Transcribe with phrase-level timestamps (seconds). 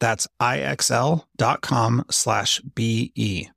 [0.00, 3.50] That's ixl.com slash BE.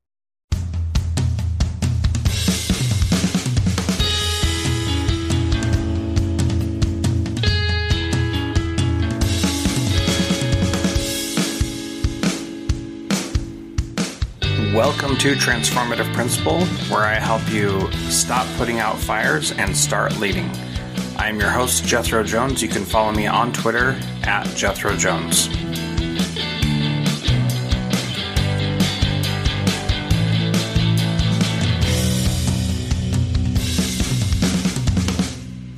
[14.73, 20.49] Welcome to Transformative Principal, where I help you stop putting out fires and start leading.
[21.17, 22.61] I'm your host, Jethro Jones.
[22.61, 25.49] You can follow me on Twitter at Jethro Jones.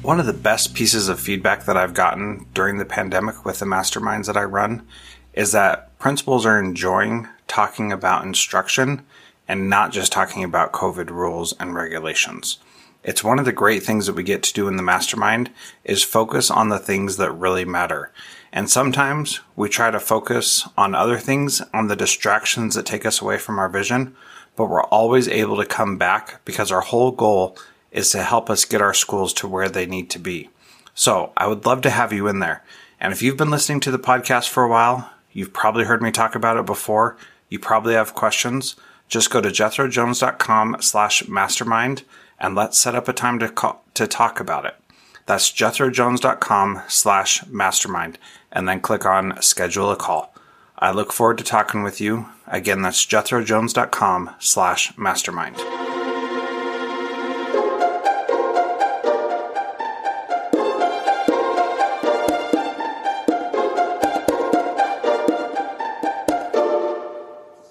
[0.04, 3.66] One of the best pieces of feedback that I've gotten during the pandemic with the
[3.66, 4.86] masterminds that I run
[5.34, 9.06] is that principals are enjoying talking about instruction
[9.48, 12.58] and not just talking about COVID rules and regulations.
[13.04, 15.50] It's one of the great things that we get to do in the mastermind
[15.84, 18.12] is focus on the things that really matter.
[18.56, 23.20] And sometimes we try to focus on other things, on the distractions that take us
[23.20, 24.16] away from our vision,
[24.56, 27.58] but we're always able to come back because our whole goal
[27.92, 30.52] is to help us get our schools to where they need to be.
[30.94, 32.64] So I would love to have you in there.
[33.00, 36.12] And if you've been listening to the podcast for a while, you've probably heard me
[36.12, 37.18] talk about it before.
[37.50, 38.76] You probably have questions.
[39.08, 42.04] Just go to jethrojones.com slash mastermind
[42.40, 44.76] and let's set up a time to call, to talk about it.
[45.26, 48.20] That's jethrojones.com slash mastermind
[48.52, 50.36] and then click on schedule a call.
[50.78, 52.26] I look forward to talking with you.
[52.48, 55.56] Again, that's jethrojones.com slash mastermind.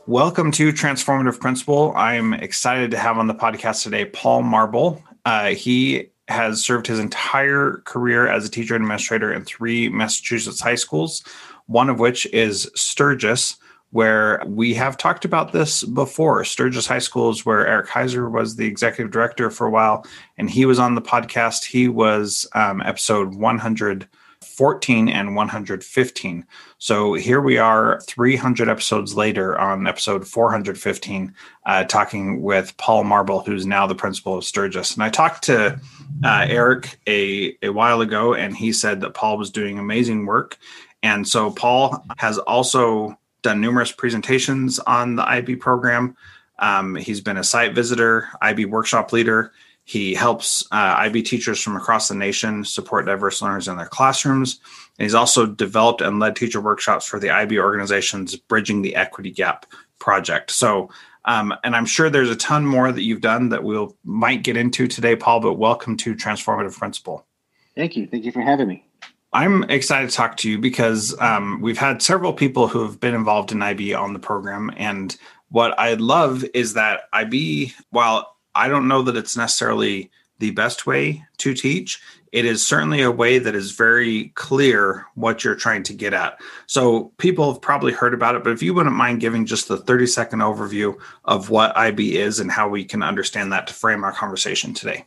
[0.07, 1.93] Welcome to Transformative Principal.
[1.97, 5.03] I'm excited to have on the podcast today Paul Marble.
[5.25, 10.61] Uh, he has served his entire career as a teacher and administrator in three Massachusetts
[10.61, 11.25] high schools,
[11.67, 13.57] one of which is Sturgis,
[13.91, 16.45] where we have talked about this before.
[16.45, 20.07] Sturgis High School is where Eric Hieser was the executive director for a while,
[20.39, 21.65] and he was on the podcast.
[21.65, 24.09] He was um, episode 100
[24.53, 26.47] 14 and 115.
[26.79, 31.35] So here we are 300 episodes later on episode 415,
[31.67, 34.95] uh, talking with Paul Marble, who's now the principal of Sturgis.
[34.95, 35.81] And I talked to
[36.25, 40.59] uh, Eric a, a while ago, and he said that Paul was doing amazing work.
[41.03, 46.17] And so Paul has also done numerous presentations on the IB program.
[46.59, 49.53] Um, he's been a site visitor, IB workshop leader.
[49.85, 54.61] He helps uh, IB teachers from across the nation support diverse learners in their classrooms.
[54.99, 59.31] And he's also developed and led teacher workshops for the IB organization's Bridging the Equity
[59.31, 59.67] Gap
[59.99, 60.51] project.
[60.51, 60.91] So,
[61.25, 64.57] um, and I'm sure there's a ton more that you've done that we'll might get
[64.57, 65.41] into today, Paul.
[65.41, 67.27] But welcome to Transformative Principal.
[67.75, 68.07] Thank you.
[68.07, 68.85] Thank you for having me.
[69.33, 73.15] I'm excited to talk to you because um, we've had several people who have been
[73.15, 75.17] involved in IB on the program, and
[75.49, 80.87] what I love is that IB, while I don't know that it's necessarily the best
[80.87, 82.01] way to teach.
[82.33, 86.41] It is certainly a way that is very clear what you're trying to get at.
[86.67, 89.77] So people have probably heard about it, but if you wouldn't mind giving just the
[89.77, 94.03] 30 second overview of what IB is and how we can understand that to frame
[94.03, 95.05] our conversation today.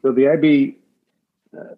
[0.00, 0.76] So the IB
[1.54, 1.74] uh,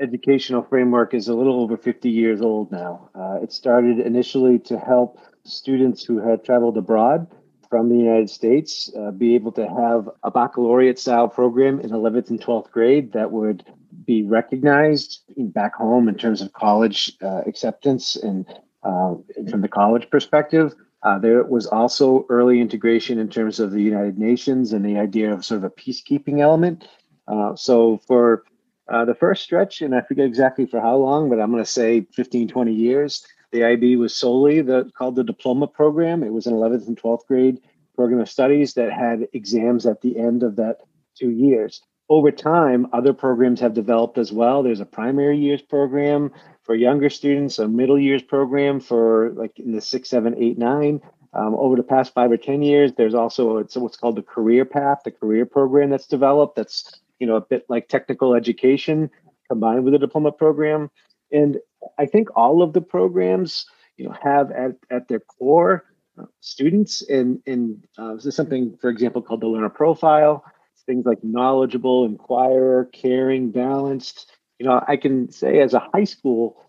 [0.00, 3.08] educational framework is a little over 50 years old now.
[3.14, 7.26] Uh, it started initially to help students who had traveled abroad
[7.70, 12.28] from the United States, uh, be able to have a baccalaureate style program in 11th
[12.30, 13.64] and 12th grade that would
[14.04, 18.46] be recognized back home in terms of college uh, acceptance and
[18.82, 19.14] uh,
[19.48, 20.74] from the college perspective.
[21.02, 25.32] Uh, there was also early integration in terms of the United Nations and the idea
[25.32, 26.86] of sort of a peacekeeping element.
[27.28, 28.44] Uh, so for
[28.88, 31.70] uh, the first stretch, and I forget exactly for how long, but I'm going to
[31.70, 36.22] say 15, 20 years, the IB was solely the called the diploma program.
[36.22, 37.60] It was an 11th and 12th grade
[37.96, 40.78] program of studies that had exams at the end of that
[41.16, 41.82] two years.
[42.08, 44.62] Over time, other programs have developed as well.
[44.62, 46.32] There's a primary years program
[46.64, 51.00] for younger students, a middle years program for like in the six, seven, eight, nine.
[51.32, 54.64] Um, over the past five or ten years, there's also it's what's called the career
[54.64, 56.56] path, the career program that's developed.
[56.56, 59.10] That's you know a bit like technical education
[59.48, 60.90] combined with a diploma program.
[61.32, 61.58] And
[61.98, 63.66] I think all of the programs,
[63.96, 65.84] you know, have at, at their core
[66.18, 67.02] uh, students.
[67.02, 70.44] And, and uh, this is something, for example, called the learner profile.
[70.74, 74.30] It's things like knowledgeable, inquirer, caring, balanced.
[74.58, 76.64] You know, I can say as a high school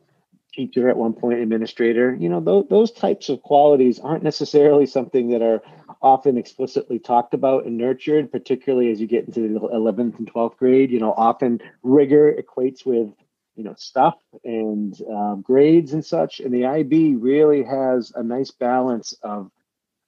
[0.53, 5.29] teacher at one point, administrator, you know, those, those types of qualities aren't necessarily something
[5.29, 5.61] that are
[6.01, 10.57] often explicitly talked about and nurtured, particularly as you get into the 11th and 12th
[10.57, 10.91] grade.
[10.91, 13.09] You know, often rigor equates with
[13.61, 16.39] you know stuff and um, grades and such.
[16.39, 19.51] And the ib really has a nice balance of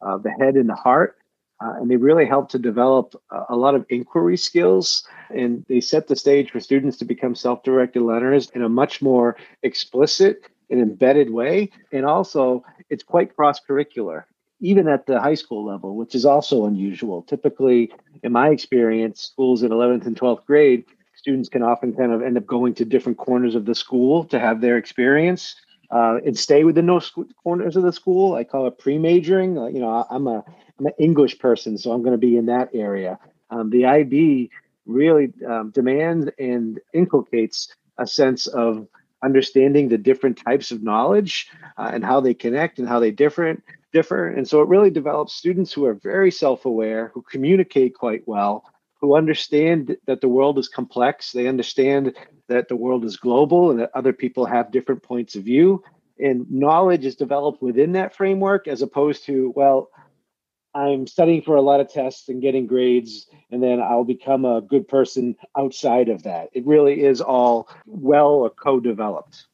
[0.02, 1.18] uh, the head and the heart
[1.64, 3.16] uh, and they really help to develop
[3.50, 5.08] a, lot of inquiry skills.
[5.30, 9.38] And they set the stage for students to become self-directed learners in a much more
[9.62, 11.70] explicit and embedded way.
[11.92, 14.24] And also it's quite cross-curricular
[14.60, 17.22] even at the high school level which is also unusual.
[17.22, 17.92] Typically
[18.24, 20.86] in my experience schools in 11th and 12th grade
[21.24, 24.38] students can often kind of end up going to different corners of the school to
[24.38, 25.56] have their experience
[25.90, 28.36] uh, and stay within those corners of the school.
[28.36, 29.58] I call it pre-majoring.
[29.58, 30.44] Uh, you know, I'm a
[30.78, 33.20] I'm an English person, so I'm going to be in that area.
[33.50, 34.52] Um, the IB
[34.86, 38.86] really um, demands and inculcates a sense of
[39.24, 41.48] understanding the different types of knowledge
[41.78, 44.28] uh, and how they connect and how they different differ.
[44.28, 48.66] And so it really develops students who are very self-aware, who communicate quite well,
[49.04, 51.34] who understand that the world is complex.
[51.34, 52.14] They understand
[52.48, 55.84] that the world is global and that other people have different points of view.
[56.18, 59.90] And knowledge is developed within that framework as opposed to, well,
[60.74, 64.62] I'm studying for a lot of tests and getting grades, and then I'll become a
[64.62, 66.52] good person outside of that.
[66.54, 69.48] It really is all well or co developed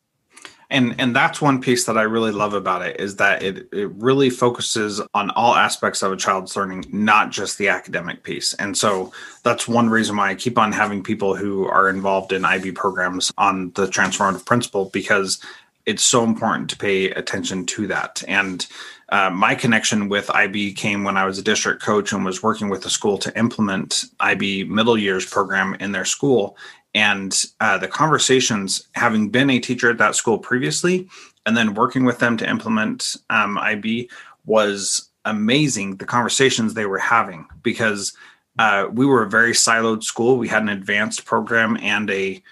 [0.70, 3.90] and and that's one piece that i really love about it is that it it
[3.96, 8.54] really focuses on all aspects of a child's learning not just the academic piece.
[8.56, 9.12] And so
[9.44, 13.32] that's one reason why i keep on having people who are involved in ib programs
[13.38, 15.40] on the transformative principal because
[15.86, 18.22] it's so important to pay attention to that.
[18.28, 18.68] And
[19.10, 22.70] uh, my connection with IB came when I was a district coach and was working
[22.70, 26.56] with the school to implement IB middle years program in their school
[26.94, 31.08] and uh, the conversations having been a teacher at that school previously
[31.46, 34.10] and then working with them to implement um, ib
[34.46, 38.14] was amazing the conversations they were having because
[38.58, 40.38] uh, we were a very siloed school.
[40.38, 42.44] We had an advanced program and a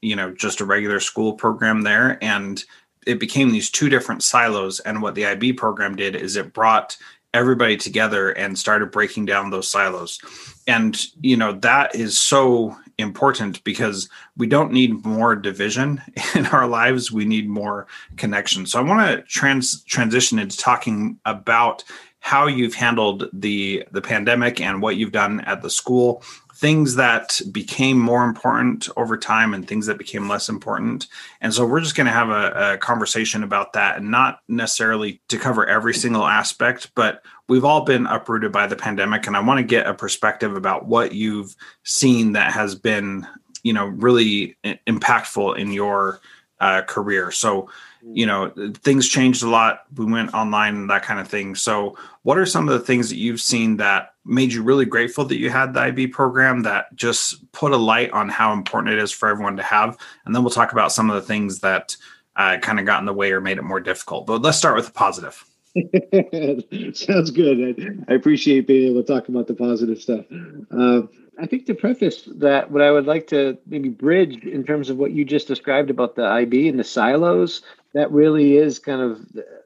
[0.00, 2.64] you know just a regular school program there and
[3.06, 4.80] it became these two different silos.
[4.80, 6.96] And what the ib program did is it brought
[7.34, 10.18] everybody together and started breaking down those silos.
[10.66, 16.00] And you know that is so important because we don't need more division
[16.34, 17.12] in our lives.
[17.12, 18.64] We need more connection.
[18.64, 21.84] So i want to trans transition into talking about
[22.20, 26.22] how you've handled the the pandemic and what you've done at the school
[26.62, 31.08] things that became more important over time and things that became less important.
[31.40, 35.20] And so we're just going to have a, a, conversation about that and not necessarily
[35.28, 39.26] to cover every single aspect, but we've all been uprooted by the pandemic.
[39.26, 43.26] And I want to get a perspective about what you've seen that has been,
[43.64, 46.20] you know, really impactful in your
[46.60, 47.32] uh, career.
[47.32, 47.70] So,
[48.02, 49.84] you know things changed a lot.
[49.96, 51.54] We went online and that kind of thing.
[51.54, 55.24] So what are some of the things that you've seen that made you really grateful
[55.26, 59.02] that you had the ib program that just put a light on how important it
[59.02, 59.96] is for everyone to have?
[60.24, 61.96] And then we'll talk about some of the things that
[62.36, 64.26] uh, kind of got in the way or made it more difficult.
[64.26, 65.44] But let's start with the positive.
[66.94, 68.04] Sounds good.
[68.08, 70.26] I, appreciate being able to talk about the positive stuff.
[70.70, 71.02] Uh,
[71.38, 74.98] I think to preface that, what I would like to maybe bridge in terms of
[74.98, 77.62] what you just described about the IB and the silos
[77.94, 79.20] that really is kind of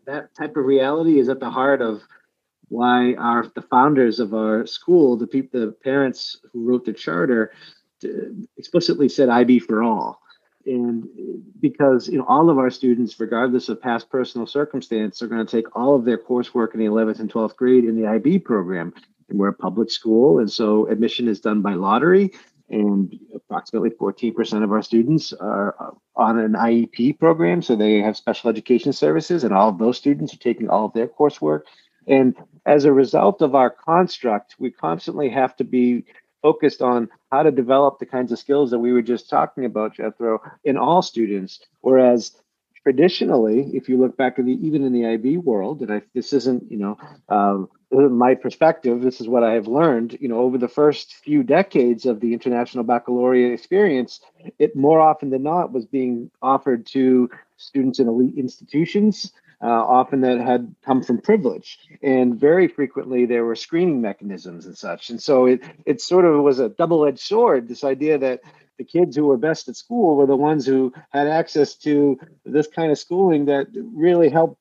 [0.06, 2.02] that type of reality is at the heart of
[2.68, 7.52] why our the founders of our school, the people, the parents who wrote the charter,
[8.56, 10.20] explicitly said IB for all.
[10.66, 11.06] and
[11.60, 15.50] because you know all of our students regardless of past personal circumstance are going to
[15.50, 18.92] take all of their coursework in the 11th and 12th grade in the ib program
[19.28, 22.32] and we're a public school and so admission is done by lottery
[22.68, 28.50] and approximately 14% of our students are on an iep program so they have special
[28.50, 31.62] education services and all of those students are taking all of their coursework
[32.08, 36.04] and as a result of our construct we constantly have to be
[36.46, 39.96] focused on how to develop the kinds of skills that we were just talking about,
[39.96, 41.58] Jethro, in all students.
[41.80, 42.40] Whereas
[42.84, 46.32] traditionally, if you look back at the even in the IB world, and I, this
[46.32, 46.96] isn't you know
[47.28, 50.18] um, my perspective, this is what I have learned.
[50.20, 54.20] You know, over the first few decades of the international baccalaureate experience,
[54.58, 60.20] it more often than not was being offered to students in elite institutions uh, often
[60.20, 61.78] that had come from privilege.
[62.02, 65.10] And very frequently there were screening mechanisms and such.
[65.10, 68.40] And so it, it sort of was a double edged sword this idea that
[68.78, 72.66] the kids who were best at school were the ones who had access to this
[72.66, 74.60] kind of schooling that really helped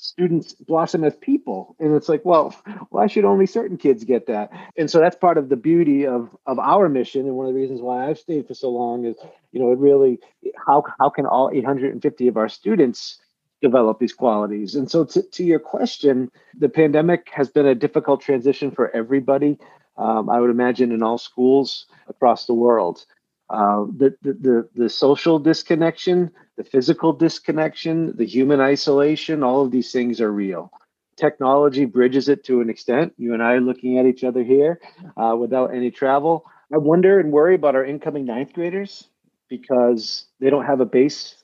[0.00, 2.54] students blossom as people and it's like well
[2.90, 6.30] why should only certain kids get that and so that's part of the beauty of
[6.46, 9.16] of our mission and one of the reasons why i've stayed for so long is
[9.50, 10.18] you know it really
[10.66, 13.18] how how can all 850 of our students
[13.60, 14.74] develop these qualities.
[14.74, 19.58] And so, to, to your question, the pandemic has been a difficult transition for everybody.
[19.96, 23.04] Um, I would imagine in all schools across the world.
[23.50, 29.70] Uh, the, the, the, the social disconnection, the physical disconnection, the human isolation, all of
[29.70, 30.70] these things are real.
[31.16, 33.14] Technology bridges it to an extent.
[33.16, 34.80] You and I are looking at each other here
[35.16, 36.44] uh, without any travel.
[36.72, 39.08] I wonder and worry about our incoming ninth graders
[39.48, 41.34] because they don't have a base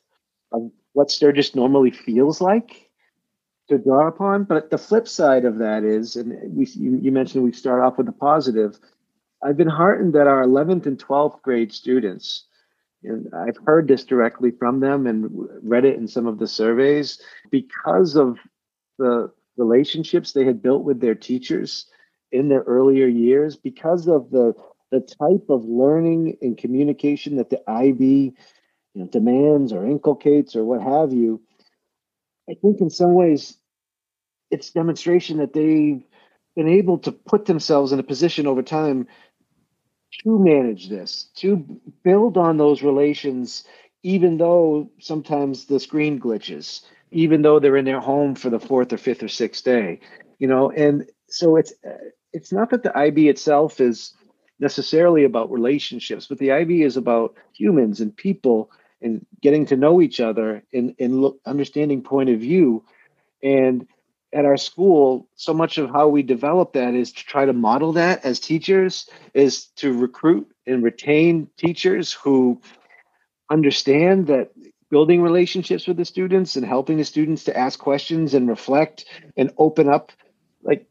[0.53, 2.91] of what Sturgis normally feels like
[3.69, 4.45] to draw upon.
[4.45, 7.99] But the flip side of that is, and we you, you mentioned we start off
[7.99, 8.79] with a positive.
[9.45, 12.45] I've been heartened that our 11th and 12th grade students,
[13.03, 15.29] and I've heard this directly from them and
[15.63, 17.21] read it in some of the surveys,
[17.51, 18.39] because of
[18.99, 21.87] the relationships they had built with their teachers
[22.33, 24.55] in their earlier years, because of the
[24.91, 28.33] the type of learning and communication that the IB
[28.95, 31.41] you know, demands or inculcates or what have you,
[32.49, 33.57] I think in some ways
[34.53, 36.05] it's demonstration that they've
[36.55, 39.09] been able to put themselves in a position over time
[40.23, 41.57] to manage this, to
[42.03, 43.65] build on those relations,
[44.03, 48.93] even though sometimes the screen glitches, even though they're in their home for the fourth
[48.93, 50.01] or fifth or sixth day,
[50.39, 51.97] you know, and so it's uh,
[52.33, 54.15] it's not that the IB itself is
[54.59, 60.01] necessarily about relationships, but the IB is about humans and people and getting to know
[60.01, 62.85] each other and, and look, understanding point of view.
[63.43, 63.87] And
[64.35, 67.93] at our school, so much of how we develop that is to try to model
[67.93, 72.61] that as teachers, is to recruit and retain teachers who
[73.51, 74.51] understand that
[74.91, 79.05] building relationships with the students and helping the students to ask questions and reflect
[79.37, 80.13] and open up
[80.63, 80.87] like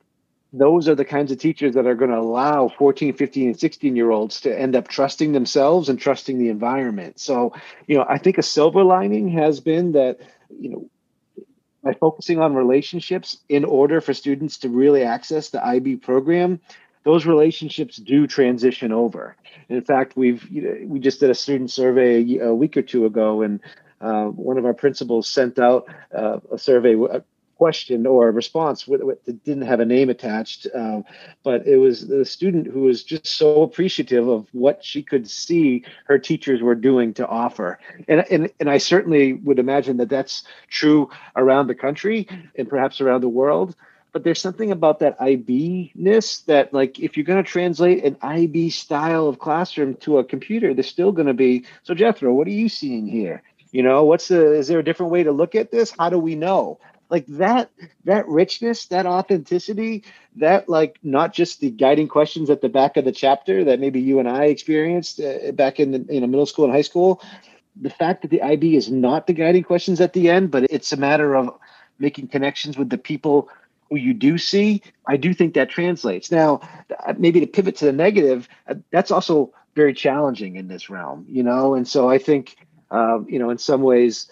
[0.52, 3.96] those are the kinds of teachers that are going to allow 14 15 and 16
[3.96, 7.20] year olds to end up trusting themselves and trusting the environment.
[7.20, 7.54] So
[7.88, 10.20] you know i think a silver lining has been that
[10.50, 10.90] you know
[11.84, 16.60] by focusing on relationships in order for students to really access the ib program
[17.04, 19.36] those relationships do transition over.
[19.70, 23.06] In fact we've you know, we just did a student survey a, week or two
[23.06, 23.60] ago and
[24.02, 26.96] uh, one of our principals sent out uh, a survey
[27.64, 31.06] question or response with, with, that didn't have a name attached, um,
[31.44, 35.82] but it was the student who was just so appreciative of what she could see
[36.08, 37.80] her teachers were doing to offer.
[38.10, 42.28] And, and, and I certainly would imagine that that's true around the country
[42.58, 43.78] and perhaps around the world.
[44.12, 48.18] But there's something about that IB ness that, like, if you're going to translate an
[48.22, 51.64] IB style of classroom to a computer, there's still going to be.
[51.84, 53.42] So, Jethro, what are you seeing here?
[53.72, 54.52] You know, what's the?
[54.52, 55.96] Is there a different way to look at this?
[55.98, 56.78] How do we know?
[57.14, 57.70] Like that
[58.06, 60.04] that richness that authenticity
[60.36, 64.02] that like not just the guiding questions at the back of the chapter that maybe
[64.02, 67.22] you and i experienced uh, back in the, you know middle school and high school
[67.80, 70.92] the fact that the ib is not the guiding questions at the end but it's
[70.92, 71.52] a matter of
[72.00, 73.48] making connections with the people
[73.92, 76.32] who you do see i do think that translates.
[76.32, 76.62] Now
[77.20, 81.44] maybe to pivot to the negative uh, that's also very challenging in this realm you
[81.44, 81.76] know?
[81.76, 82.56] And so i think
[82.90, 84.32] uh, you know in some ways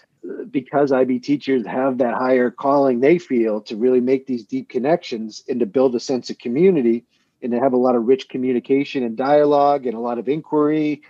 [0.51, 5.43] because IB teachers have that higher calling they feel to really make these deep connections
[5.49, 7.05] and to build a sense of community
[7.41, 11.01] and to have a lot of rich communication and dialogue and a lot of inquiry,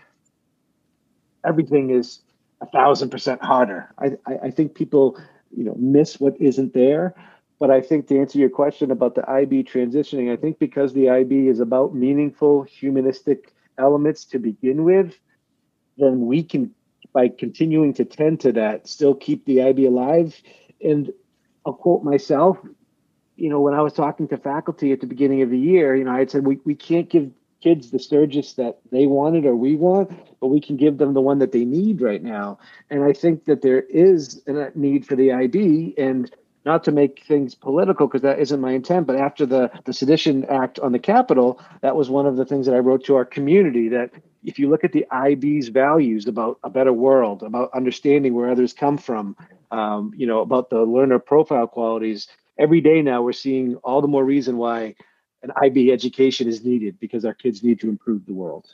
[1.46, 2.22] everything is
[2.62, 3.94] a thousand percent harder.
[4.00, 5.20] I, I, I think people,
[5.56, 7.16] you know, miss what isn't there.
[7.60, 11.10] But I think to answer your question about the IB transitioning, I think because the
[11.10, 15.14] IB is about meaningful humanistic elements to begin with,
[15.98, 16.74] then we can
[17.14, 20.40] by continuing to tend to that, still keep the IB alive.
[20.84, 21.12] And
[21.66, 22.58] I'll quote myself,
[23.36, 26.04] you know, when I was talking to faculty at the beginning of the year, you
[26.04, 29.56] know, I had said we, we can't give kids the Sturgis that they wanted or
[29.56, 32.58] we want, but we can give them the one that they need right now.
[32.90, 36.32] And I think that there is a need for the IB and
[36.66, 40.46] not to make things political because that isn't my intent, but after the, the Sedition
[40.46, 43.26] Act on the Capitol, that was one of the things that I wrote to our
[43.26, 44.12] community that
[44.44, 48.74] if you look at the IB's values about a better world, about understanding where others
[48.74, 49.36] come from,
[49.72, 52.28] um, you know, about the learner profile qualities,
[52.58, 54.96] every day now we're seeing all the more reason why
[55.44, 58.68] an IB education is needed because our kids need to improve the world.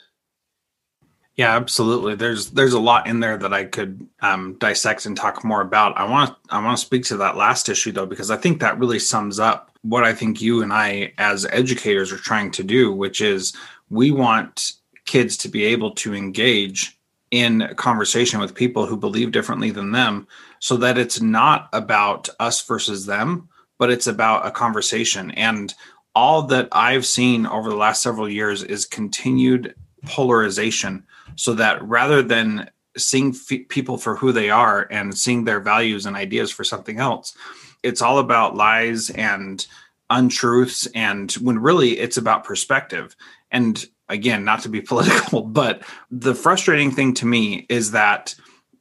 [1.37, 2.15] Yeah, absolutely.
[2.15, 5.95] There's there's a lot in there that I could um, dissect and talk more about.
[5.95, 8.79] I want I want to speak to that last issue though because I think that
[8.79, 12.91] really sums up what I think you and I as educators are trying to do,
[12.91, 13.53] which is
[13.91, 14.73] we want
[15.05, 16.97] kids to be able to engage
[17.29, 20.27] in conversation with people who believe differently than them,
[20.57, 25.29] so that it's not about us versus them, but it's about a conversation.
[25.31, 25.71] And
[26.15, 29.75] all that I've seen over the last several years is continued
[30.05, 31.03] polarization
[31.37, 36.05] so that rather than seeing f- people for who they are and seeing their values
[36.05, 37.35] and ideas for something else
[37.83, 39.65] it's all about lies and
[40.09, 43.15] untruths and when really it's about perspective.
[43.51, 48.35] And again not to be political but the frustrating thing to me is that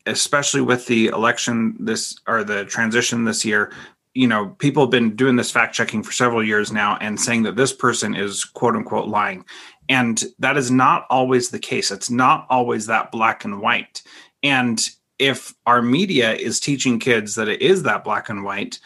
[0.06, 3.72] especially with the election this or the transition this year
[4.14, 7.42] you know people have been doing this fact checking for several years now and saying
[7.42, 9.44] that this person is quote unquote lying
[9.88, 11.90] and that is not always the case.
[11.90, 14.02] It's not always that black and white.
[14.42, 14.80] And
[15.18, 18.78] if our media is teaching kids that it is that black and white,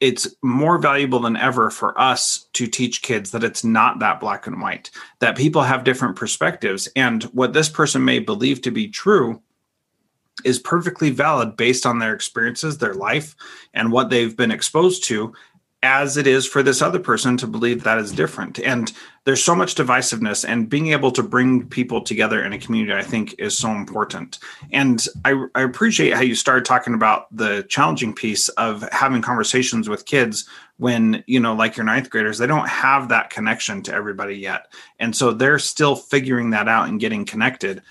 [0.00, 4.46] it's more valuable than ever for us to teach kids that it's not that black
[4.46, 6.88] and white, that people have different perspectives.
[6.96, 9.42] And what this person may believe to be true
[10.44, 13.34] is perfectly valid based on their experiences, their life,
[13.72, 15.32] and what they've been exposed to
[15.86, 18.58] as it is for this other person to believe that is different.
[18.58, 18.92] And
[19.24, 23.02] there's so much divisiveness, and being able to bring people together in a community, I
[23.02, 24.38] think, is so important.
[24.72, 29.88] And I, I appreciate how you started talking about the challenging piece of having conversations
[29.88, 33.94] with kids when, you know, like your ninth graders, they don't have that connection to
[33.94, 34.72] everybody yet.
[34.98, 37.82] And so they're still figuring that out and getting connected.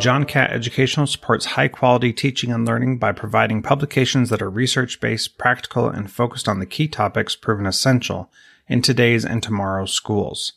[0.00, 4.98] John Catt Educational supports high quality teaching and learning by providing publications that are research
[4.98, 8.32] based, practical, and focused on the key topics proven essential
[8.66, 10.54] in today's and tomorrow's schools.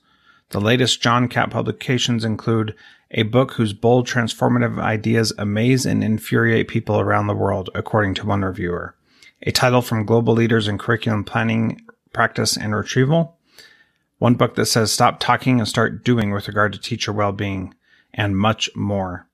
[0.51, 2.73] The latest John Catt publications include
[3.11, 8.25] a book whose bold, transformative ideas amaze and infuriate people around the world, according to
[8.25, 8.95] one reviewer,
[9.41, 11.81] a title from global leaders in curriculum planning,
[12.13, 13.37] practice, and retrieval,
[14.19, 17.73] one book that says stop talking and start doing with regard to teacher well being,
[18.13, 19.27] and much more.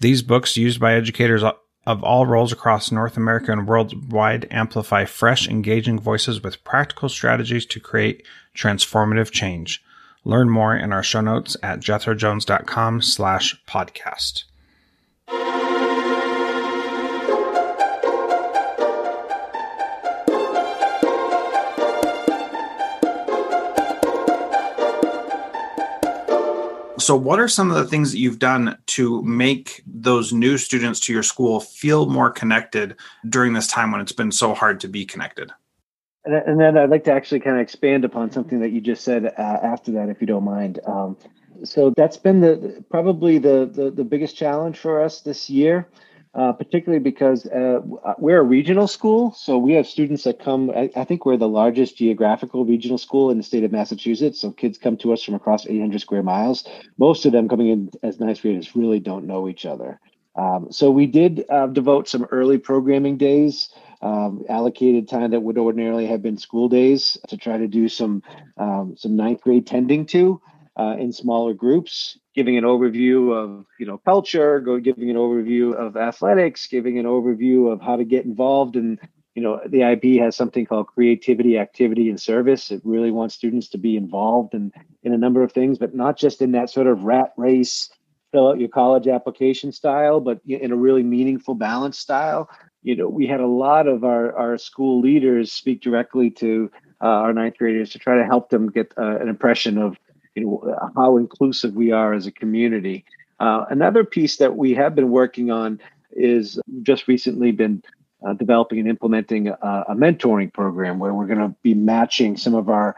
[0.00, 1.42] These books, used by educators
[1.86, 7.66] of all roles across North America and worldwide, amplify fresh, engaging voices with practical strategies
[7.66, 8.24] to create
[8.56, 9.82] transformative change.
[10.24, 14.44] Learn more in our show notes at jethrojones.com slash podcast.
[27.08, 31.00] So, what are some of the things that you've done to make those new students
[31.00, 34.88] to your school feel more connected during this time when it's been so hard to
[34.88, 35.50] be connected?
[36.26, 39.24] And then I'd like to actually kind of expand upon something that you just said
[39.24, 40.80] uh, after that, if you don't mind.
[40.84, 41.16] Um,
[41.64, 45.88] so that's been the probably the, the the biggest challenge for us this year
[46.34, 47.80] uh, particularly because uh,
[48.18, 49.32] we're a regional school.
[49.32, 53.30] So we have students that come, I, I, think we're the largest geographical regional school
[53.30, 54.40] in the state of Massachusetts.
[54.40, 56.64] So kids come to us from across 800 square miles.
[56.98, 60.00] Most of them coming in as ninth graders really don't know each other.
[60.36, 63.70] Um, so we did uh, devote some early programming days.
[64.00, 68.22] Um, allocated time that would ordinarily have been school days to try to do some
[68.56, 70.40] um, some ninth grade tending to
[70.78, 75.74] uh, in smaller groups, giving an overview of you know culture, go giving an overview
[75.74, 78.76] of athletics, giving an overview of how to get involved.
[78.76, 78.98] And
[79.34, 82.70] you know the IB has something called creativity, activity, and service.
[82.70, 86.16] It really wants students to be involved in in a number of things, but not
[86.16, 87.90] just in that sort of rat race,
[88.30, 92.48] fill out your college application style, but in a really meaningful, balanced style.
[92.82, 96.70] You know, we had a lot of our our school leaders speak directly to
[97.02, 99.96] uh, our ninth graders to try to help them get uh, an impression of
[100.38, 103.04] you know how inclusive we are as a community.
[103.40, 105.80] Uh, another piece that we have been working on
[106.12, 107.82] is just recently been
[108.26, 112.54] uh, developing and implementing a, a, mentoring program where we're going to be matching some
[112.54, 112.96] of our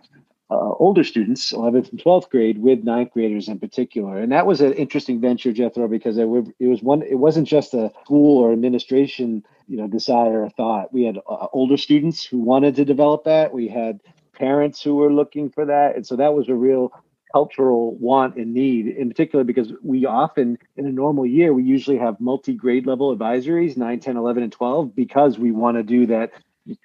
[0.51, 4.19] uh, older students, 11th and 12th grade, with ninth graders in particular.
[4.19, 7.03] And that was an interesting venture, Jethro, because it, was one.
[7.03, 10.93] It wasn't just a school or administration, you know, desire or thought.
[10.93, 13.53] We had uh, older students who wanted to develop that.
[13.53, 14.01] We had
[14.33, 16.93] parents who were looking for that, and so that was a real
[17.33, 21.99] cultural want and need in particular because we often in a normal year we usually
[21.99, 26.31] have multi-grade level advisories 9 10 11 and 12 because we want to do that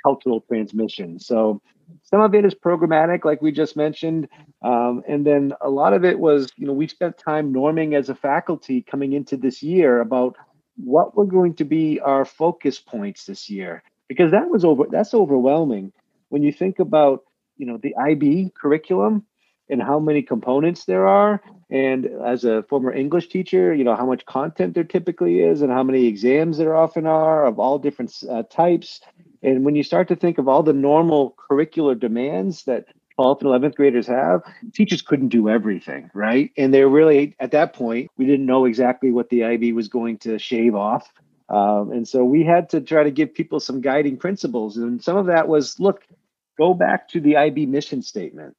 [0.03, 1.19] cultural transmission.
[1.19, 1.61] So
[2.03, 4.27] some of it is programmatic like we just mentioned
[4.63, 8.09] um, and then a lot of it was you know we spent time norming as
[8.09, 10.35] a faculty coming into this year about
[10.77, 15.13] what were going to be our focus points this year because that was over that's
[15.13, 15.91] overwhelming.
[16.29, 17.23] When you think about
[17.57, 19.25] you know the ib curriculum
[19.69, 21.41] and how many components there are.
[21.69, 25.71] And as a former english teacher you know how much content there typically is and
[25.71, 29.01] how many exams there often are of all different uh, types.
[29.41, 32.85] And when you start to think of all the normal curricular demands that
[33.19, 34.41] 12th and 11th graders have
[34.73, 36.51] teachers couldn't do everything right?
[36.57, 40.19] And they're really at that point we didn't know exactly what the ib was going
[40.19, 41.11] to shave off.
[41.49, 44.77] Um, and so we had to try to give people some guiding principles.
[44.77, 46.03] And some of that was look
[46.57, 48.55] go back to the ib mission statement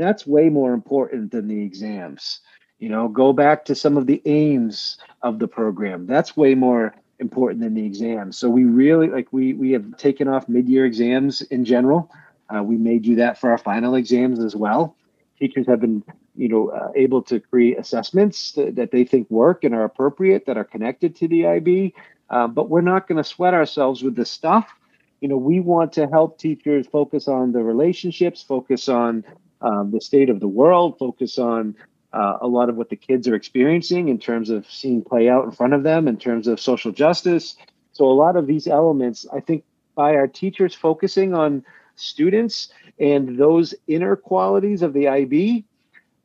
[0.00, 2.40] that's way more important than the exams.
[2.78, 6.06] You know go back to some of the aims of the program.
[6.06, 8.38] That's way more important than the exams.
[8.38, 12.10] So we really like we we have taken off mid-year exams in general.
[12.48, 14.96] Uh, we may do that for our final exams as well.
[15.38, 16.02] Teachers have been
[16.34, 20.46] you know uh, able to create assessments that, that, they think work and are appropriate
[20.46, 21.92] that are connected to the ib
[22.30, 24.72] uh, but we're not going to sweat ourselves with the stuff.
[25.20, 29.24] You know we want to help teachers focus on the relationships focus on
[29.60, 31.76] um, the state of the world, focus on
[32.12, 35.44] uh, a lot of what the kids are experiencing in terms of seeing play out
[35.44, 37.56] in front of them, in terms of social justice.
[37.92, 41.64] So, a lot of these elements, I think, by our teachers focusing on
[41.96, 45.64] students and those inner qualities of the IB,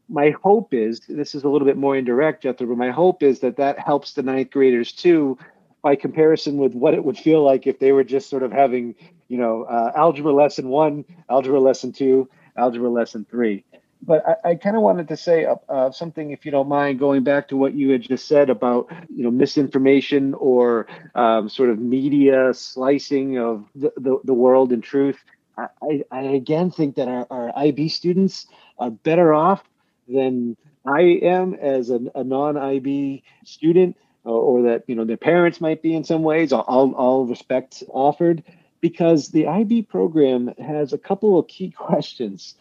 [0.08, 3.40] my hope is this is a little bit more indirect, Jethro, but my hope is
[3.40, 5.38] that that helps the ninth graders too,
[5.82, 8.96] by comparison with what it would feel like if they were just sort of having,
[9.28, 13.64] you know, uh, algebra lesson one, algebra lesson two, algebra lesson three.
[14.02, 17.00] But I, I kind of wanted to say uh, uh, something, if you don't mind,
[17.00, 21.70] going back to what you had just said about you know misinformation or um, sort
[21.70, 25.18] of media slicing of the, the, the world and truth.
[25.58, 29.64] I, I, again think that our, our IB students are better off
[30.08, 35.82] than I am as a, non-IB student, or, or, that you know their parents might
[35.82, 36.52] be in some ways.
[36.54, 38.44] All, all respect offered,
[38.86, 42.54] because the IB program has a couple of key questions,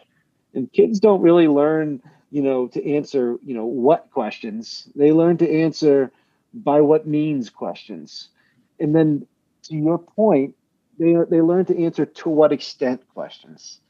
[0.54, 4.88] and kids don't really learn, you know, to answer, you know, what questions.
[4.96, 6.10] They learn to answer
[6.54, 8.30] by what means questions,
[8.80, 9.26] and then
[9.64, 10.54] to your point,
[10.98, 13.80] they they learn to answer to what extent questions.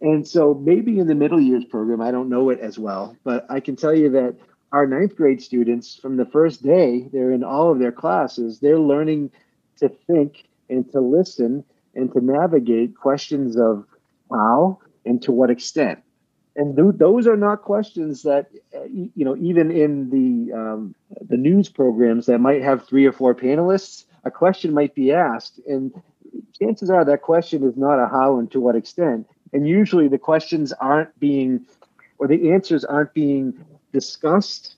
[0.00, 3.46] And so maybe in the middle years program, I don't know it as well, but
[3.48, 4.34] I can tell you that
[4.72, 8.80] our ninth grade students from the first day they're in all of their classes, they're
[8.80, 9.30] learning
[9.76, 11.64] to think and to listen
[11.96, 13.84] and to navigate questions of
[14.30, 15.98] how and to what extent.
[16.54, 21.36] And th- those are not questions that, uh, you know, even in the um, the
[21.36, 25.92] news programs that might have three or four panelists, a question might be asked, and
[26.58, 29.26] chances are that question is not a how and to what extent.
[29.52, 31.66] And usually the questions aren't being,
[32.18, 34.75] or the answers aren't being discussed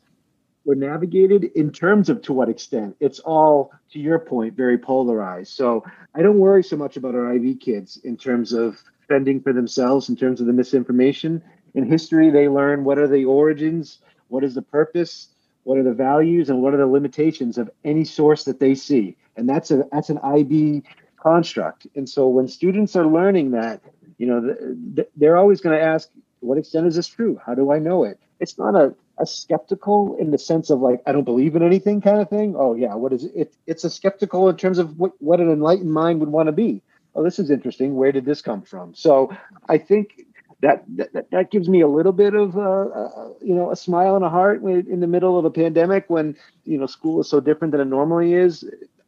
[0.69, 2.95] or navigated in terms of to what extent.
[3.01, 5.55] It's all, to your point, very polarized.
[5.55, 5.83] So
[6.15, 8.79] I don't worry so much about our IB kids in terms of
[9.09, 11.43] fending for themselves, in terms of the misinformation.
[11.75, 15.29] In history, they learn what are the origins, what is the purpose,
[15.65, 19.17] what are the values, and what are the limitations of any source that they see.
[19.37, 20.83] And that's a that's an IB
[21.17, 21.87] construct.
[21.97, 23.81] And so when students are learning that,
[24.19, 27.41] you know, they're always going to ask, what extent is this true?
[27.45, 28.21] How do I know it?
[28.39, 32.01] It's not a a skeptical in the sense of like I don't believe in anything
[32.01, 32.55] kind of thing.
[32.57, 33.55] Oh yeah, what is it?
[33.67, 36.83] It's a skeptical in terms of what, what an enlightened mind would want to be.
[37.15, 37.97] Oh, this is interesting.
[37.97, 38.95] Where did this come from?
[38.95, 39.37] So
[39.69, 40.25] I think
[40.61, 44.17] that that, that gives me a little bit of uh, uh, you know a smile
[44.17, 47.41] and a heart in the middle of a pandemic when you know school is so
[47.41, 48.65] different than it normally is.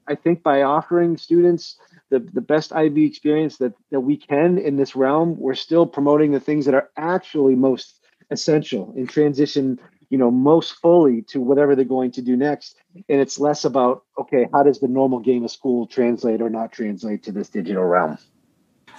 [0.07, 1.77] I think by offering students
[2.11, 6.33] the, the best IB experience that, that we can in this realm, we're still promoting
[6.33, 9.79] the things that are actually most essential in transition
[10.11, 12.77] you know most fully to whatever they're going to do next.
[12.95, 16.73] And it's less about okay how does the normal game of school translate or not
[16.73, 18.19] translate to this digital realm?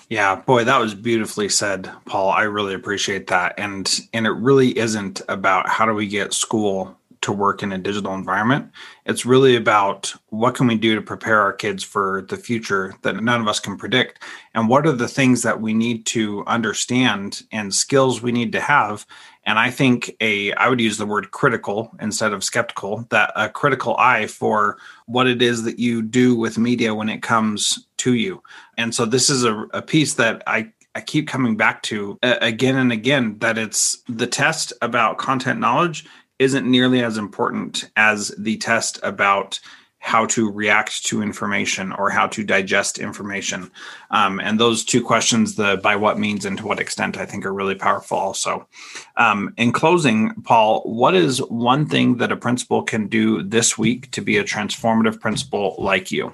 [0.09, 2.31] Yeah boy that was beautifully said paul.
[2.31, 3.53] I really appreciate that.
[3.57, 7.77] And and it really isn't about how do we get school to work in a
[7.77, 8.71] digital environment.
[9.05, 13.21] It's really about what can we do to prepare our kids for the future that
[13.23, 14.23] none of us can predict.
[14.55, 18.59] And what are the things that we need to understand and skills we need to
[18.59, 19.05] have
[19.43, 23.49] and I think a I would use the word critical instead of skeptical that a
[23.49, 24.77] critical eye for
[25.07, 28.41] what it is that you do with media when it comes to you.
[28.77, 32.35] And so this is a, a piece that I I keep coming back to uh,
[32.41, 36.05] again and again that it's the test about content knowledge
[36.39, 39.59] isn't nearly as important as the test about
[40.01, 43.71] how to react to information or how to digest information.
[44.09, 47.45] Um, and those two questions, the by what means and to what extent, I think
[47.45, 48.67] are really powerful also.
[49.15, 54.09] Um, in closing, Paul, what is one thing that a principal can do this week
[54.11, 56.33] to be a transformative principal like you?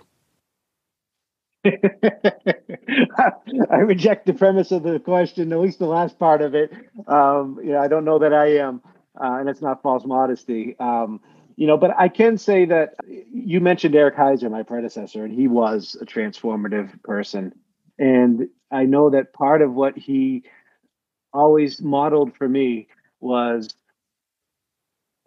[1.65, 1.71] I
[3.79, 6.71] reject the premise of the question, at least the last part of it.
[7.05, 8.81] Um, you know, I don't know that I am,
[9.19, 10.77] uh, and it's not false modesty.
[10.79, 11.19] Um,
[11.57, 15.47] you know, but I can say that you mentioned Eric Hieser, my predecessor, and he
[15.47, 17.51] was a transformative person.
[17.97, 20.43] And I know that part of what he
[21.33, 22.87] always modeled for me
[23.19, 23.73] was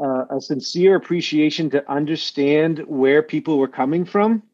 [0.00, 4.44] uh, a sincere appreciation to understand where people were coming from.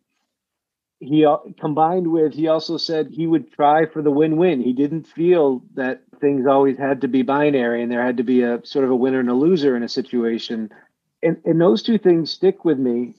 [0.98, 1.26] He
[1.60, 4.62] combined with he also said he would try for the win-win.
[4.62, 8.40] He didn't feel that things always had to be binary and there had to be
[8.40, 10.70] a sort of a winner and a loser in a situation
[11.22, 13.14] and, and those two things stick with me.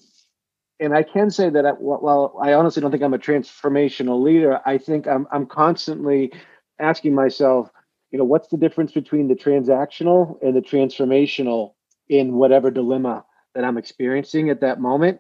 [0.80, 4.62] And i can say that I, while i honestly don't think i'm a transformational leader
[4.66, 6.32] i think i'm, I'm constantly
[6.80, 7.72] asking myself
[8.12, 11.74] you know what's the difference between the transactional and the transformational
[12.10, 15.20] in whatever dilemma that i'm experiencing at that moment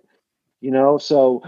[0.61, 0.97] you know?
[0.97, 1.43] So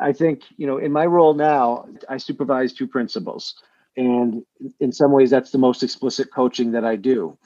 [0.00, 3.54] i think you know in my role now i supervise two principals.
[3.96, 4.42] And
[4.80, 7.38] in some ways that's the most explicit coaching that i do.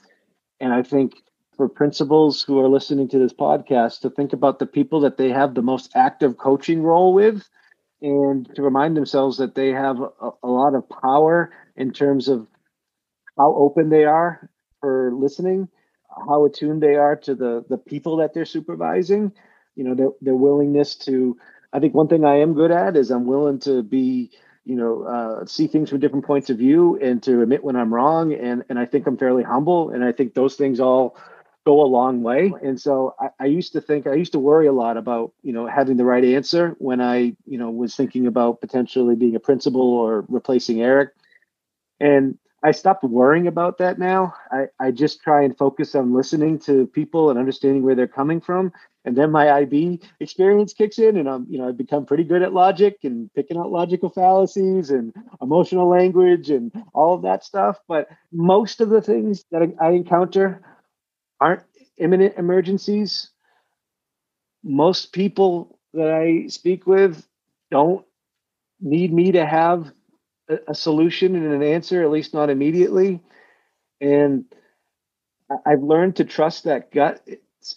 [0.59, 1.13] And i think
[1.57, 5.29] for principals who are listening to this podcast to think about the people that they
[5.29, 7.49] have the most active coaching role with
[8.01, 12.47] and to remind themselves that they have a, a lot of power in terms of
[13.37, 14.49] how open they are
[14.81, 15.67] for listening
[16.27, 19.31] how attuned they are to the the people that they're supervising
[19.75, 21.37] you know their, their willingness to
[21.73, 24.31] i think one thing i am good at is i'm willing to be
[24.65, 27.93] you know uh, see things from different points of view and to admit when i'm
[27.93, 28.33] wrong.
[28.33, 29.91] And and i think i'm fairly humble.
[29.91, 31.17] And i think those things all
[31.67, 34.67] go a long way and so I, I used to think i used to worry
[34.67, 38.25] a lot about you know having the right answer when i you know was thinking
[38.25, 41.09] about potentially being a principal or replacing eric
[41.99, 44.33] and I stopped worrying about that now.
[44.51, 48.41] I, I just try and focus on listening to people and understanding where they're coming
[48.41, 48.73] from
[49.07, 52.41] and then my IB experience kicks in, and I'm you know I've become pretty good
[52.41, 57.79] at logic and picking out logical fallacies and emotional language and all of that stuff.
[57.87, 60.61] But most of the things that I encounter
[61.39, 61.63] aren't
[61.97, 63.29] imminent emergencies.
[64.63, 67.25] Most people that I speak with
[67.71, 68.05] don't
[68.79, 69.91] need me to have
[70.49, 73.21] a, a solution and an answer, at least not immediately.
[74.01, 74.45] And
[75.65, 77.25] I've learned to trust that gut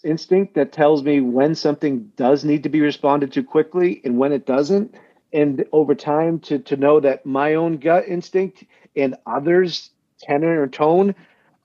[0.05, 4.33] instinct that tells me when something does need to be responded to quickly and when
[4.33, 4.95] it doesn't
[5.33, 10.69] and over time to to know that my own gut instinct and others tenor or
[10.69, 11.15] tone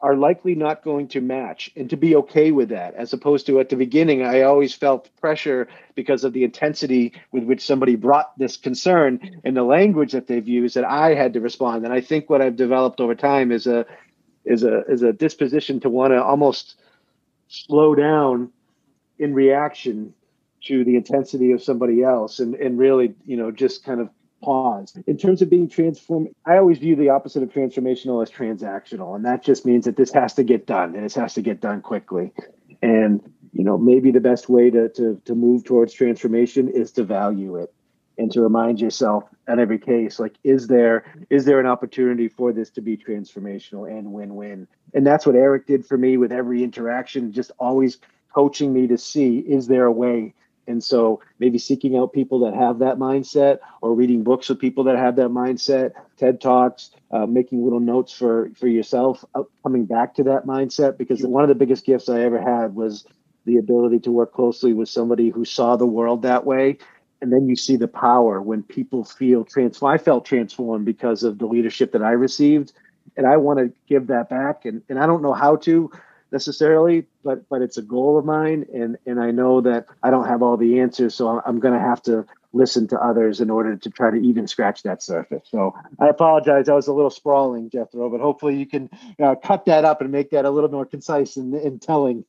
[0.02, 3.60] are likely not going to match and to be okay with that as opposed to
[3.60, 8.38] at the beginning i always felt pressure because of the intensity with which somebody brought
[8.38, 11.86] this concern and the language that they've used that i had to respond.
[11.86, 13.86] And i think what i've developed over time is a
[14.44, 16.76] is a is a disposition to want to almost
[17.48, 18.52] slow down
[19.18, 20.14] in reaction
[20.66, 24.10] to the intensity of somebody else and, and really, you know, just kind of
[24.46, 24.96] pause.
[25.08, 29.16] In terms of being transformed, I always view the opposite of transformational as transactional.
[29.16, 31.60] And that just means that this has to get done and this has to get
[31.60, 32.32] done quickly.
[32.84, 33.22] And,
[33.54, 37.56] you know, maybe the best way to, to, to move towards transformation is to value
[37.56, 37.74] it
[38.20, 42.54] and to remind yourself in every case like is there is there an opportunity for
[42.54, 46.64] this to be transformational and win-win and that's what eric did for me with every
[46.64, 47.98] interaction just always
[48.34, 50.34] coaching me to see is there a way
[50.68, 54.84] and so maybe seeking out people that have that mindset or reading books with people
[54.86, 59.86] that have that mindset ted talks uh, making little notes for for yourself uh, coming
[59.86, 63.06] back to that mindset because one of the biggest gifts i ever had was
[63.46, 66.78] the ability to work closely with somebody who saw the world that way
[67.22, 70.00] and then you see the power when people feel transformed.
[70.00, 72.74] I felt transformed because of the leadership that I received,
[73.18, 74.66] and I want to give that back.
[74.66, 75.92] And and I don't know how to
[76.32, 80.28] necessarily, but but it's a goal of mine, and and I know that I don't
[80.28, 83.76] have all the answers, so I'm going to have to listen to others in order
[83.76, 85.46] to try to even scratch that surface.
[85.52, 86.70] So I apologize.
[86.70, 88.90] I was a little sprawling, Jethro, but hopefully you can
[89.22, 92.24] uh, cut that up and make that a little more concise and, and telling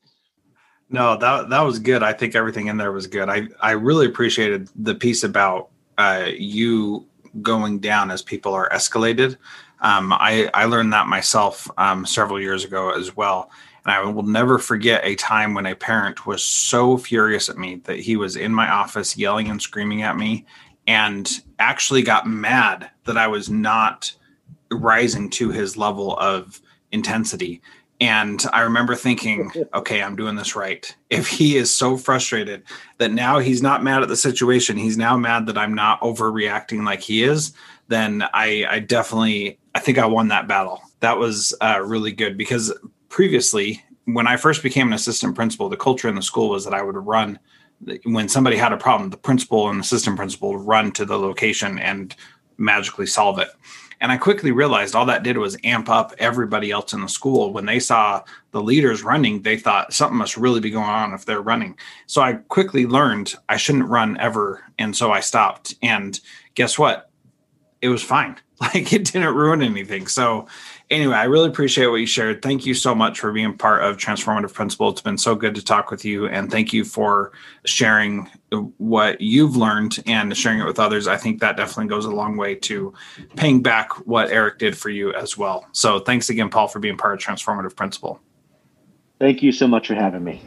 [0.89, 2.03] No, that that was good.
[2.03, 3.29] I think everything in there was good.
[3.29, 7.07] I I really appreciated the piece about uh, you
[7.43, 9.37] going down as people are escalated.
[9.81, 13.51] Um, I I learned that myself um, several years ago as well,
[13.87, 17.77] and I will never forget a time when a parent was so furious at me
[17.85, 20.45] that he was in my office yelling and screaming at me,
[20.87, 24.13] and actually got mad that I was not
[24.71, 27.63] rising to his level of intensity
[28.01, 30.95] and I remember thinking, okay, I'm doing this right.
[31.11, 32.63] If he is so frustrated
[32.99, 36.85] that now he's not mad at the situation, he's now mad that I'm not overreacting
[36.85, 37.53] like he is,
[37.89, 40.83] then I, I definitely, I think I won that battle.
[41.01, 42.73] That was uh, really good because
[43.09, 46.75] previously, when I first became an assistant principal, the culture in the school was that
[46.75, 47.39] I would run
[48.05, 51.79] when somebody had a problem, the principal and assistant principal would run to the location
[51.79, 52.15] and
[52.59, 53.49] magically solve it.
[54.01, 57.53] And I quickly realized all that did was amp up everybody else in the school.
[57.53, 61.25] When they saw the leaders running, they thought something must really be going on if
[61.25, 61.79] they're running.
[62.07, 64.63] So I quickly learned I shouldn't run ever.
[64.79, 65.75] And so I stopped.
[65.83, 66.19] And
[66.55, 67.11] guess what?
[67.81, 68.37] It was fine.
[68.59, 70.07] Like it didn't ruin anything.
[70.07, 70.49] So
[70.91, 72.43] anyway, I really appreciate what you shared.
[72.43, 74.89] Thank you so much for being part of Transformative Principal.
[74.91, 76.27] It's been so good to talk with you.
[76.29, 77.33] And thank you for
[77.65, 78.31] sharing
[78.79, 81.09] what you've learned and sharing it with others.
[81.09, 82.93] I think that definitely goes a long way to
[83.37, 85.67] paying back what Eric did for you as well.
[85.73, 88.21] So thanks again, Paul, for being part of Transformative Principal.
[89.19, 90.43] Thank you so much for having me.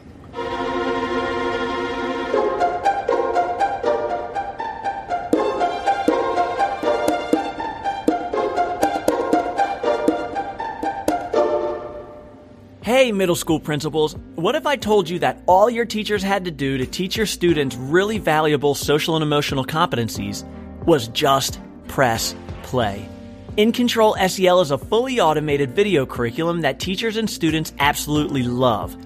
[12.90, 16.50] Hey, middle school principals, what if I told you that all your teachers had to
[16.50, 20.42] do to teach your students really valuable social and emotional competencies
[20.86, 23.08] was just press play?
[23.56, 28.96] In Control SEL is a fully automated video curriculum that teachers and students absolutely love.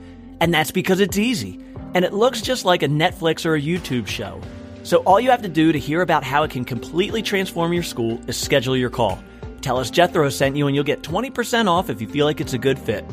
[0.40, 1.60] And that's because it's easy,
[1.92, 4.40] and it looks just like a Netflix or a YouTube show.
[4.82, 7.82] So all you have to do to hear about how it can completely transform your
[7.82, 9.22] school is schedule your call.
[9.60, 12.54] Tell us Jethro sent you and you'll get 20% off if you feel like it's
[12.54, 13.04] a good fit.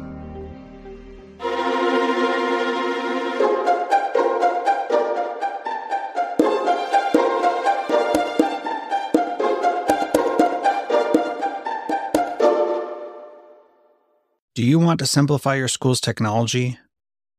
[14.60, 16.78] Do you want to simplify your school's technology,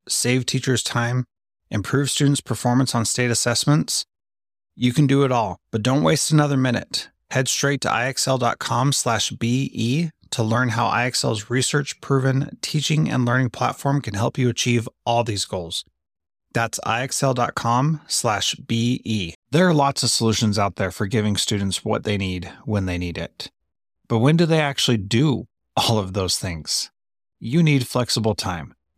[0.08, 1.26] save teachers time,
[1.72, 4.06] improve students' performance on state assessments?
[4.76, 7.10] You can do it all, but don't waste another minute.
[7.32, 8.60] Head straight to ixl.com/be
[10.32, 15.46] to learn how IXL's research-proven teaching and learning platform can help you achieve all these
[15.46, 15.84] goals.
[16.54, 18.00] That's ixl.com/be.
[19.52, 22.98] There are lots of solutions out there for giving students what they need when they
[22.98, 23.50] need it.
[24.08, 26.92] But when do they actually do all of those things?
[27.40, 28.74] You need flexible time.